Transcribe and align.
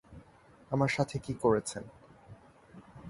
আমার 0.71 0.89
সাথে 0.89 1.15
কী 1.19 1.33
করছেন? 1.33 1.83